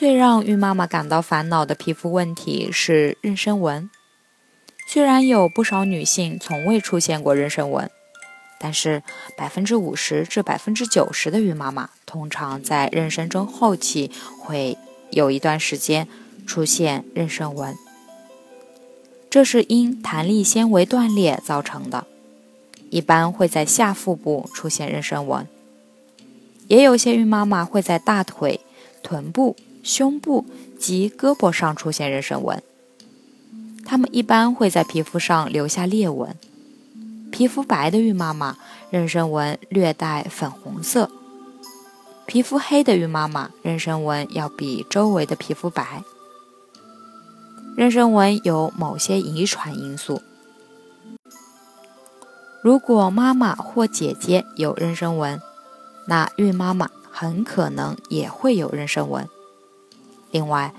[0.00, 3.90] 最让孕妈妈感到烦恼的皮肤问题是妊娠纹。
[4.88, 7.90] 虽然有不少女性从未出现过妊娠纹，
[8.58, 9.02] 但是
[9.36, 14.78] 百分之五十至百分之九十的孕妈妈通常在妊娠中后期会
[15.10, 16.08] 有一段时间
[16.46, 17.76] 出现妊娠纹，
[19.28, 22.06] 这是因弹力纤维断裂造成的，
[22.88, 25.46] 一般会在下腹部出现妊娠纹。
[26.68, 28.60] 也有些孕妈妈会在大腿、
[29.02, 29.54] 臀部。
[29.82, 30.44] 胸部
[30.78, 32.62] 及胳膊上出现妊娠纹，
[33.84, 36.36] 它们一般会在皮肤上留下裂纹。
[37.30, 38.56] 皮肤白的孕妈妈，
[38.90, 41.08] 妊娠纹略带粉红色；
[42.26, 46.02] 皮肤黑的孕妈妈，妊娠纹要比周围的皮肤白。
[47.76, 50.20] 妊娠纹有某些遗传因素，
[52.62, 55.40] 如果妈妈或姐姐有妊娠纹，
[56.08, 59.26] 那孕妈妈很可能也会有妊娠纹。
[60.30, 60.72] 另外，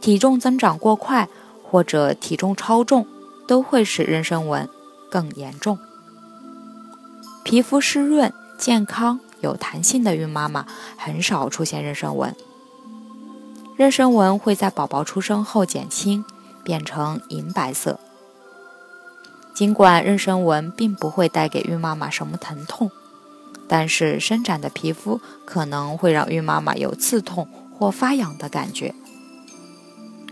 [0.00, 1.28] 体重增长过快
[1.62, 3.06] 或者体重超重
[3.46, 4.68] 都会使妊娠纹
[5.10, 5.78] 更严重。
[7.44, 12.34] 皮肤湿润、健康、有弹性的孕妈妈很少出现妊娠纹。
[13.78, 16.24] 妊娠纹会在宝宝出生后减轻，
[16.64, 18.00] 变成银白色。
[19.54, 22.90] 尽管妊娠纹并不会带给孕妈妈什么疼痛，
[23.68, 27.48] 但是伸展的皮肤可能会让孕妈妈有刺痛。
[27.78, 28.94] 或发痒的感觉。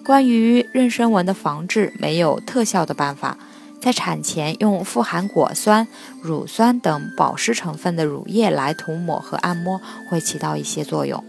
[0.04, 3.38] 关于妊娠纹的防治，没有特效的办法。
[3.80, 5.86] 在产前用富含果酸、
[6.22, 11.22] 乳酸等保湿成分的乳液来涂抹和按摩，会起到一些作用。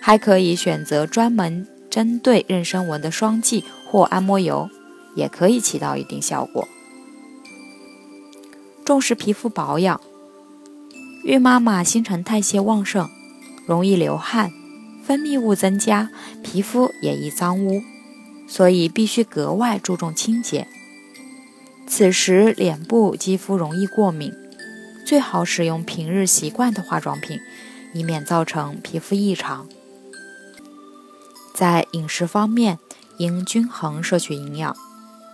[0.00, 4.70] 还可以选择专门针对妊娠纹的霜剂或按摩油，
[5.14, 6.66] 也可以起到一定效果。
[8.82, 10.00] 重视皮肤保养。
[11.24, 13.08] 孕妈妈新陈代谢旺盛，
[13.66, 14.50] 容易流汗。
[15.04, 16.10] 分泌物增加，
[16.42, 17.82] 皮肤也易脏污，
[18.46, 20.68] 所以必须格外注重清洁。
[21.86, 24.32] 此时脸部肌肤容易过敏，
[25.04, 27.38] 最好使用平日习惯的化妆品，
[27.92, 29.68] 以免造成皮肤异常。
[31.52, 32.78] 在饮食方面，
[33.18, 34.74] 应均衡摄取营养，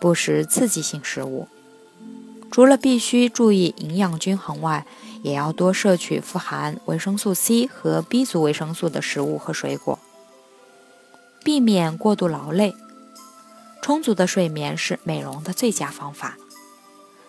[0.00, 1.46] 不食刺激性食物。
[2.50, 4.84] 除了必须注意营养均衡外，
[5.22, 9.98] 也要多摄取富含维生素 C 和 B 族维生素的食物和水果，
[11.42, 12.74] 避免过度劳累。
[13.80, 16.36] 充足的睡眠是美容的最佳方法，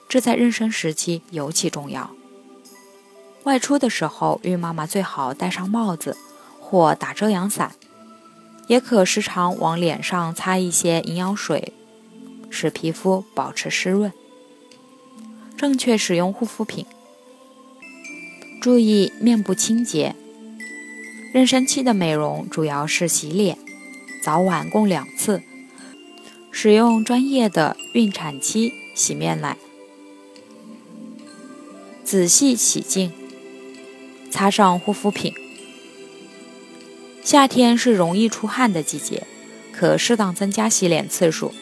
[0.07, 2.11] 这在妊娠时期尤其重要。
[3.43, 6.17] 外出的时候，孕妈妈最好戴上帽子
[6.59, 7.75] 或打遮阳伞，
[8.67, 11.73] 也可时常往脸上擦一些营养水，
[12.49, 14.11] 使皮肤保持湿润。
[15.55, 16.85] 正确使用护肤品。
[18.61, 20.15] 注意面部清洁。
[21.33, 23.57] 妊娠期的美容主要是洗脸，
[24.21, 25.41] 早晚共两次。
[26.51, 29.55] 使用专业的孕产期洗面奶，
[32.03, 33.11] 仔细洗净，
[34.31, 35.33] 擦上护肤品。
[37.23, 39.27] 夏天是容易出汗的季节，
[39.71, 41.53] 可适当增加洗脸次数。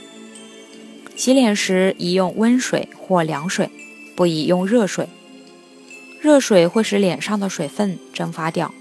[1.16, 3.69] 洗脸时宜用温水或凉水，
[4.16, 5.09] 不宜用热水。
[6.27, 8.73] 热水会使脸上的水分蒸发掉。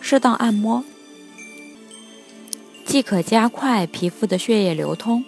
[0.00, 0.82] 适当按摩，
[2.86, 5.22] 既可加快皮肤的血液流通，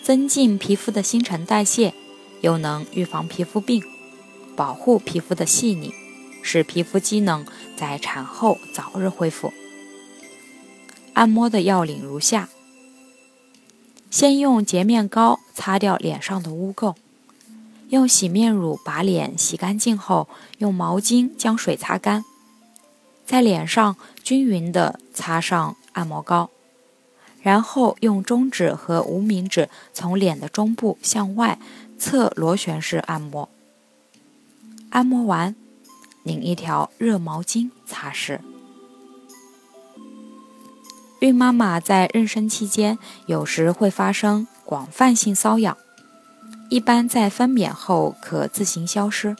[0.00, 1.92] 增进皮肤的新陈代谢，
[2.42, 3.82] 又能预防皮肤病，
[4.54, 5.92] 保护皮肤的细腻，
[6.44, 7.44] 使皮肤机能
[7.76, 9.52] 在产后早日恢复。
[11.14, 12.48] 按摩的要领如下：
[14.12, 16.94] 先用洁面膏擦掉脸上的污垢。
[17.92, 22.24] 用洗面乳把脸洗干净后，用毛巾将水擦干，
[23.26, 26.48] 在脸上均匀的擦上按摩膏，
[27.42, 31.58] 然后用中指和无名指从脸的中部向外
[31.98, 33.50] 侧螺旋式按摩。
[34.88, 35.54] 按摩完，
[36.22, 38.38] 拧一条热毛巾擦拭。
[41.20, 45.76] 孕妈妈在妊娠期间，有时会发生广泛性瘙痒。
[46.72, 49.36] 一般在分娩后可自行消失。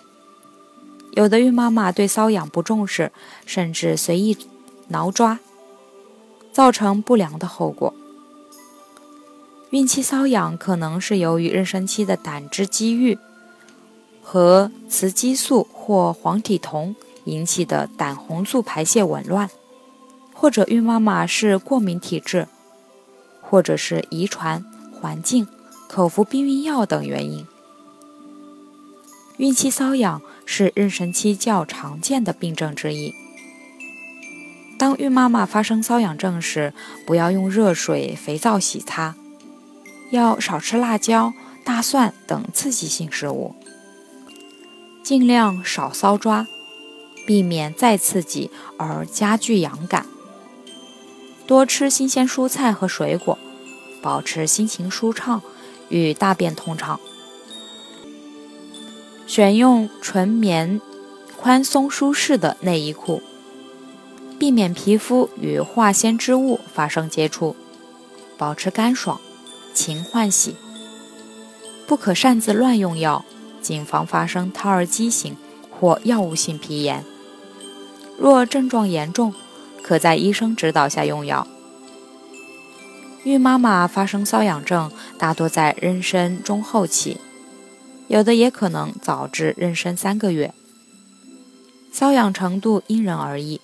[1.12, 3.10] 有的孕妈妈对瘙痒不重视，
[3.46, 4.36] 甚至随意
[4.88, 5.38] 挠抓，
[6.52, 7.94] 造成不良的后果。
[9.70, 13.16] 孕期瘙痒可能是由于妊娠期的胆汁积郁
[14.22, 16.94] 和雌激素或黄体酮
[17.24, 19.48] 引起的胆红素排泄紊乱，
[20.34, 22.46] 或者孕妈妈是过敏体质，
[23.40, 24.62] 或者是遗传、
[25.00, 25.48] 环境、
[25.94, 27.46] 口服避孕药等原因。
[29.36, 33.12] 孕期瘙痒是妊娠期较常见的病症之一。
[34.78, 36.72] 当孕妈妈发生瘙痒症时，
[37.06, 39.14] 不要用热水、肥皂洗擦。
[40.10, 43.54] 要少吃辣椒、大蒜等刺激性食物，
[45.02, 46.46] 尽量少搔抓，
[47.26, 50.06] 避免再刺激而加剧痒感。
[51.46, 53.38] 多吃新鲜蔬菜和水果，
[54.02, 55.42] 保持心情舒畅
[55.92, 56.98] 与大便通畅。
[59.26, 60.80] 选用纯棉、
[61.36, 63.22] 宽松舒适的内衣裤，
[64.38, 67.54] 避免皮肤与化纤织物发生接触，
[68.36, 69.20] 保持干爽。
[69.74, 70.54] 勤换洗，
[71.86, 73.24] 不可擅自乱用药，
[73.62, 75.34] 谨防发生胎儿畸形
[75.70, 77.02] 或药物性皮炎。
[78.18, 79.32] 若症状严重，
[79.82, 81.46] 可在医生指导下用药。
[83.24, 87.18] 孕妈妈发生瘙痒症，大多在妊娠中后期，
[88.08, 90.52] 有的也可能早至妊娠三个月。
[91.94, 93.60] 瘙痒程度因人而异，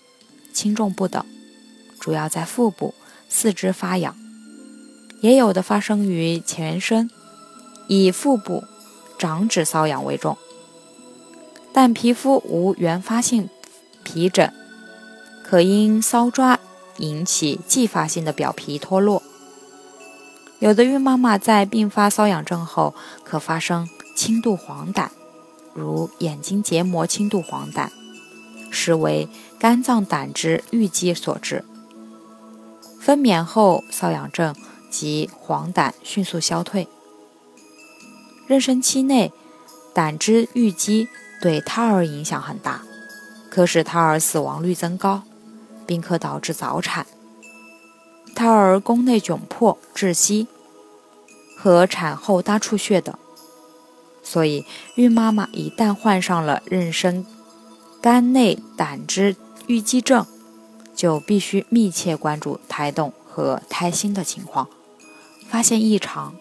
[0.52, 1.24] 轻重不等，
[1.98, 2.94] 主要在腹部、
[3.28, 4.14] 四肢发痒。
[5.20, 7.10] 也有的发生于全身，
[7.88, 8.62] 以腹部、
[9.18, 10.38] 掌指瘙痒为重，
[11.72, 13.48] 但皮肤无原发性
[14.04, 14.52] 皮疹，
[15.42, 16.60] 可因搔抓
[16.98, 19.20] 引起继发性的表皮脱落。
[20.58, 22.94] 有的孕妈妈在并发瘙痒症后，
[23.24, 25.08] 可发生轻度黄疸，
[25.74, 27.88] 如眼睛结膜轻度黄疸，
[28.70, 29.28] 实为
[29.58, 31.64] 肝脏胆汁淤积所致。
[33.00, 34.54] 分娩后瘙痒症。
[34.90, 36.88] 及黄疸迅速消退。
[38.48, 39.30] 妊娠期内，
[39.92, 41.08] 胆汁淤积
[41.42, 42.80] 对胎儿影响很大，
[43.50, 45.24] 可使胎儿死亡率增高，
[45.86, 47.06] 并可导致早产、
[48.38, 50.46] 胎儿宫内窘迫窒息
[51.56, 53.12] 和产后大出血等。
[54.22, 54.64] 所以，
[54.94, 57.24] 孕妈妈一旦患上了妊娠
[58.00, 59.34] 肝内胆汁
[59.66, 60.24] 淤积症，
[60.94, 64.68] 就必须密切关注胎动和胎心的情况。
[65.48, 66.36] 发现异常，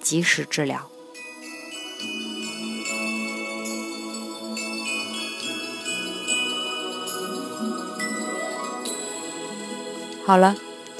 [0.00, 0.88] 及时治疗。
[10.24, 10.56] 好了，